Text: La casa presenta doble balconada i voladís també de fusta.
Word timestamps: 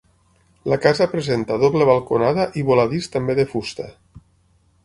La 0.71 0.77
casa 0.85 1.07
presenta 1.11 1.59
doble 1.65 1.87
balconada 1.91 2.49
i 2.63 2.65
voladís 2.71 3.11
també 3.19 3.37
de 3.41 3.47
fusta. 3.55 3.91